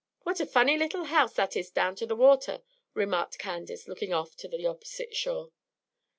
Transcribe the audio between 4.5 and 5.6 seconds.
opposite shore.